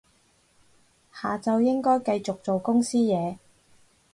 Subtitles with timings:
[1.13, 3.37] 下晝應該繼續做公司嘢